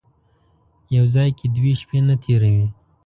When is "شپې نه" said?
1.81-2.15